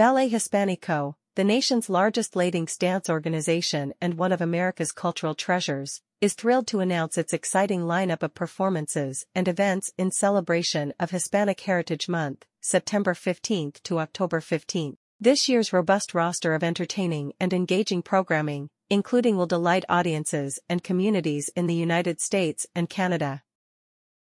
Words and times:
Ballet 0.00 0.30
Hispanico, 0.30 1.16
the 1.34 1.44
nation's 1.44 1.90
largest 1.90 2.32
Latinx 2.32 2.78
dance 2.78 3.10
organization 3.10 3.92
and 4.00 4.14
one 4.14 4.32
of 4.32 4.40
America's 4.40 4.92
cultural 4.92 5.34
treasures, 5.34 6.00
is 6.22 6.32
thrilled 6.32 6.66
to 6.68 6.80
announce 6.80 7.18
its 7.18 7.34
exciting 7.34 7.82
lineup 7.82 8.22
of 8.22 8.34
performances 8.34 9.26
and 9.34 9.46
events 9.46 9.92
in 9.98 10.10
celebration 10.10 10.94
of 10.98 11.10
Hispanic 11.10 11.60
Heritage 11.60 12.08
Month, 12.08 12.46
September 12.62 13.12
15 13.12 13.72
to 13.84 13.98
October 13.98 14.40
15. 14.40 14.96
This 15.20 15.50
year's 15.50 15.70
robust 15.70 16.14
roster 16.14 16.54
of 16.54 16.64
entertaining 16.64 17.34
and 17.38 17.52
engaging 17.52 18.00
programming, 18.00 18.70
including 18.88 19.36
will 19.36 19.44
delight 19.44 19.84
audiences 19.90 20.58
and 20.66 20.82
communities 20.82 21.50
in 21.54 21.66
the 21.66 21.74
United 21.74 22.22
States 22.22 22.66
and 22.74 22.88
Canada. 22.88 23.42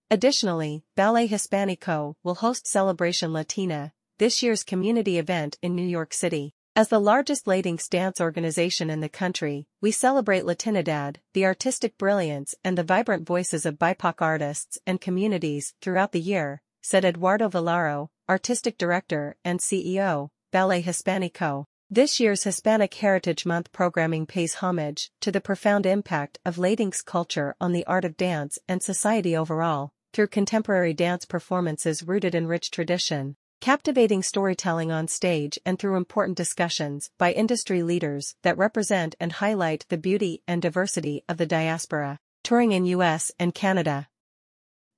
Additionally, 0.09 0.85
Ballet 0.95 1.27
Hispanico 1.27 2.15
will 2.23 2.37
host 2.37 2.69
Celebration 2.69 3.33
Latina, 3.33 3.93
this 4.19 4.45
year's 4.45 4.63
community 4.63 5.19
event 5.19 5.59
in 5.61 5.75
New 5.75 5.87
York 5.87 6.15
City. 6.15 6.53
As 6.77 6.89
the 6.89 7.01
largest 7.01 7.47
Latinx 7.47 7.89
dance 7.89 8.21
organization 8.21 8.89
in 8.89 9.01
the 9.01 9.09
country, 9.09 9.67
we 9.81 9.91
celebrate 9.91 10.45
Latinidad, 10.45 11.17
the 11.33 11.45
artistic 11.45 11.99
brilliance 11.99 12.55
and 12.63 12.79
the 12.79 12.85
vibrant 12.85 13.27
voices 13.27 13.67
of 13.67 13.79
BIPOC 13.79 14.15
artists 14.21 14.79
and 14.87 15.01
communities 15.01 15.75
throughout 15.81 16.13
the 16.13 16.21
year, 16.21 16.63
said 16.81 17.05
Eduardo 17.05 17.49
Vilaro, 17.49 18.09
artistic 18.29 18.79
director 18.79 19.37
and 19.45 19.59
CEO, 19.59 20.29
Ballet 20.53 20.83
Hispanico. 20.83 21.65
This 21.91 22.21
year's 22.21 22.45
Hispanic 22.45 22.95
Heritage 22.95 23.45
Month 23.45 23.73
programming 23.73 24.27
pays 24.27 24.55
homage 24.55 25.11
to 25.23 25.33
the 25.33 25.41
profound 25.41 25.87
impact 25.87 26.39
of 26.45 26.57
Latinx 26.57 27.05
culture 27.05 27.57
on 27.61 27.73
the 27.73 27.87
art 27.87 28.05
of 28.05 28.17
dance 28.17 28.61
and 28.69 28.81
society 28.81 29.37
overall, 29.37 29.91
through 30.13 30.29
contemporary 30.29 30.95
dance 30.95 31.25
performances 31.25 32.05
rooted 32.05 32.37
in 32.37 32.47
rich 32.47 32.71
tradition, 32.71 33.37
captivating 33.61 34.23
storytelling 34.23 34.93
on 34.93 35.09
stage 35.09 35.59
and 35.65 35.79
through 35.79 35.97
important 35.97 36.37
discussions 36.37 37.11
by 37.19 37.33
industry 37.33 37.83
leaders 37.83 38.35
that 38.43 38.59
represent 38.59 39.15
and 39.19 39.33
highlight 39.33 39.87
the 39.89 39.99
beauty 39.99 40.43
and 40.47 40.61
diversity 40.61 41.23
of 41.29 41.37
the 41.37 41.47
diaspora, 41.47 42.19
touring 42.43 42.73
in 42.73 42.87
US 42.87 43.33
and 43.39 43.55
Canada. 43.55 44.09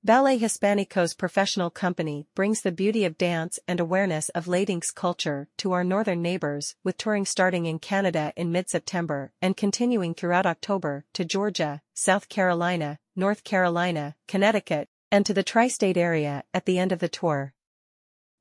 Ballet 0.03 0.37
Hispanico's 0.37 1.13
professional 1.13 1.69
company 1.69 2.27
brings 2.35 2.61
the 2.61 2.71
beauty 2.71 3.03
of 3.03 3.17
dance 3.17 3.59
and 3.67 3.79
awareness 3.79 4.29
of 4.29 4.45
Latinx 4.45 4.93
culture 4.93 5.49
to 5.57 5.73
our 5.73 5.83
northern 5.83 6.21
neighbors 6.21 6.75
with 6.83 6.97
touring 6.97 7.25
starting 7.25 7.65
in 7.65 7.79
Canada 7.79 8.31
in 8.37 8.51
mid-September 8.51 9.33
and 9.41 9.57
continuing 9.57 10.13
throughout 10.13 10.45
October 10.45 11.03
to 11.13 11.25
Georgia, 11.25 11.81
South 11.93 12.29
Carolina, 12.29 12.99
North 13.15 13.43
Carolina, 13.43 14.15
Connecticut, 14.27 14.87
and 15.11 15.25
to 15.25 15.33
the 15.33 15.43
tri-state 15.43 15.97
area 15.97 16.43
at 16.53 16.65
the 16.65 16.77
end 16.77 16.91
of 16.91 16.99
the 16.99 17.09
tour. 17.09 17.53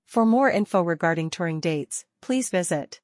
For 0.07 0.25
more 0.25 0.49
info 0.49 0.81
regarding 0.83 1.31
touring 1.31 1.59
dates, 1.61 2.05
please 2.23 2.49
visit 2.49 3.01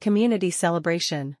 Community 0.00 0.50
Celebration 0.50 1.36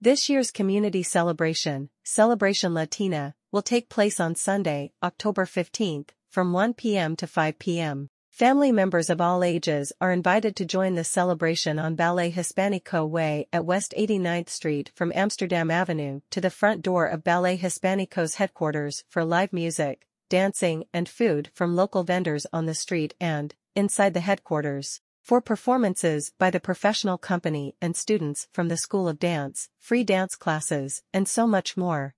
This 0.00 0.28
year's 0.28 0.50
community 0.50 1.02
celebration, 1.02 1.88
Celebration 2.04 2.74
Latina, 2.74 3.34
will 3.50 3.62
take 3.62 3.88
place 3.88 4.20
on 4.20 4.34
Sunday, 4.34 4.92
October 5.02 5.46
15th, 5.46 6.10
from 6.28 6.52
1 6.52 6.74
p.m. 6.74 7.16
to 7.16 7.26
5 7.26 7.58
p.m. 7.58 8.10
Family 8.30 8.72
members 8.72 9.10
of 9.10 9.20
all 9.20 9.44
ages 9.44 9.92
are 10.00 10.12
invited 10.12 10.56
to 10.56 10.64
join 10.64 10.94
the 10.94 11.04
celebration 11.04 11.78
on 11.78 11.96
Ballet 11.96 12.30
Hispanico 12.30 13.06
Way 13.06 13.48
at 13.52 13.66
West 13.66 13.92
89th 13.98 14.48
Street 14.48 14.92
from 14.94 15.12
Amsterdam 15.14 15.70
Avenue 15.70 16.20
to 16.30 16.40
the 16.40 16.48
front 16.48 16.80
door 16.80 17.06
of 17.06 17.24
Ballet 17.24 17.58
Hispanico's 17.58 18.36
headquarters 18.36 19.04
for 19.10 19.24
live 19.24 19.52
music, 19.52 20.06
dancing 20.30 20.84
and 20.94 21.06
food 21.08 21.50
from 21.52 21.76
local 21.76 22.02
vendors 22.02 22.46
on 22.52 22.64
the 22.64 22.74
street 22.74 23.14
and, 23.20 23.54
inside 23.74 24.14
the 24.14 24.20
headquarters, 24.20 25.02
for 25.20 25.42
performances 25.42 26.32
by 26.38 26.50
the 26.50 26.60
professional 26.60 27.18
company 27.18 27.74
and 27.82 27.94
students 27.94 28.48
from 28.52 28.68
the 28.68 28.76
School 28.78 29.06
of 29.06 29.18
Dance, 29.18 29.68
free 29.78 30.04
dance 30.04 30.34
classes, 30.34 31.02
and 31.12 31.28
so 31.28 31.46
much 31.46 31.76
more. 31.76 32.14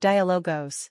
Dialogos 0.00 0.90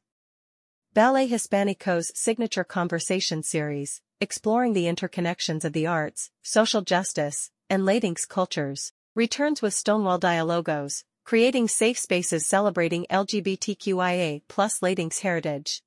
Ballet 0.94 1.25
Hispanico's 1.25 2.12
signature 2.16 2.66
conversation 2.66 3.44
series, 3.44 4.02
exploring 4.19 4.74
the 4.74 4.88
interconnections 4.88 5.63
of 5.63 5.72
the 5.72 5.88
arts, 5.88 6.31
social 6.44 6.81
justice, 6.81 7.50
and 7.69 7.84
Latinx 7.84 8.28
cultures, 8.28 8.91
returns 9.16 9.62
with 9.62 9.74
Stonewall 9.74 10.19
Dialogos, 10.19 11.06
creating 11.24 11.69
safe 11.69 11.97
spaces 11.97 12.46
celebrating 12.46 13.06
LGBTQIA 13.09 14.41
plus 14.50 14.81
Latinx 14.81 15.22
heritage. 15.22 15.81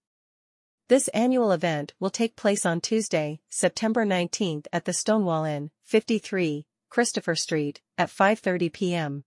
This 0.88 1.09
annual 1.09 1.53
event 1.53 1.92
will 2.00 2.09
take 2.09 2.34
place 2.34 2.65
on 2.65 2.81
Tuesday, 2.81 3.41
September 3.50 4.06
19th 4.06 4.69
at 4.72 4.86
the 4.86 4.94
Stonewall 4.94 5.44
Inn, 5.44 5.71
53, 5.84 6.65
Christopher 6.88 7.34
Street, 7.34 7.82
at 7.98 8.09
5.30 8.09 8.72
p.m. 8.72 9.25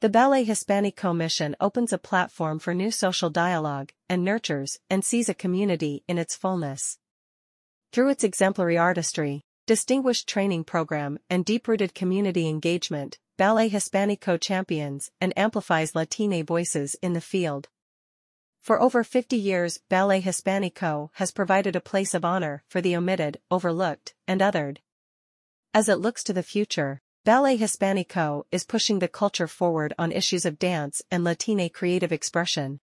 The 0.00 0.08
Ballet 0.08 0.46
Hispanico 0.46 1.14
mission 1.14 1.56
opens 1.60 1.92
a 1.92 1.98
platform 1.98 2.58
for 2.58 2.72
new 2.72 2.90
social 2.90 3.28
dialogue 3.28 3.92
and 4.08 4.24
nurtures 4.24 4.78
and 4.88 5.04
sees 5.04 5.28
a 5.28 5.34
community 5.34 6.04
in 6.08 6.16
its 6.16 6.36
fullness. 6.36 6.96
Through 7.92 8.08
its 8.08 8.24
exemplary 8.24 8.78
artistry, 8.78 9.44
distinguished 9.72 10.28
training 10.28 10.62
program 10.62 11.18
and 11.30 11.46
deep-rooted 11.46 11.94
community 11.94 12.46
engagement, 12.46 13.18
Ballet 13.38 13.70
Hispanico 13.70 14.38
champions 14.38 15.10
and 15.18 15.32
amplifies 15.34 15.94
Latine 15.94 16.44
voices 16.44 16.94
in 17.00 17.14
the 17.14 17.22
field. 17.22 17.70
For 18.60 18.82
over 18.82 19.02
50 19.02 19.34
years 19.34 19.80
Ballet 19.88 20.20
Hispanico 20.20 21.08
has 21.14 21.30
provided 21.30 21.74
a 21.74 21.80
place 21.80 22.12
of 22.12 22.22
honor 22.22 22.62
for 22.68 22.82
the 22.82 22.94
omitted, 22.94 23.40
overlooked, 23.50 24.12
and 24.28 24.42
othered. 24.42 24.76
As 25.72 25.88
it 25.88 26.00
looks 26.00 26.22
to 26.24 26.34
the 26.34 26.42
future, 26.42 27.00
Ballet 27.24 27.56
Hispanico 27.56 28.44
is 28.52 28.64
pushing 28.64 28.98
the 28.98 29.08
culture 29.08 29.48
forward 29.48 29.94
on 29.98 30.12
issues 30.12 30.44
of 30.44 30.58
dance 30.58 31.00
and 31.10 31.24
Latine 31.24 31.70
creative 31.70 32.12
expression, 32.12 32.78